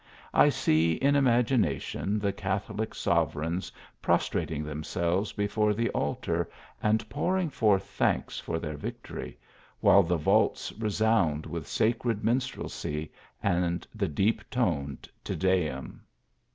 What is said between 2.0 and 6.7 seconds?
the Catholic sovereigns prostrating themselves before the altar